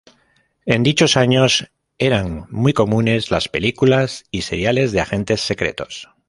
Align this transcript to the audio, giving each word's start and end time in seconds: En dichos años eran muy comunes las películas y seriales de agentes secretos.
En 0.65 0.81
dichos 0.81 1.15
años 1.15 1.69
eran 1.99 2.47
muy 2.49 2.73
comunes 2.73 3.29
las 3.29 3.49
películas 3.49 4.23
y 4.31 4.41
seriales 4.41 4.91
de 4.93 5.01
agentes 5.01 5.41
secretos. 5.41 6.09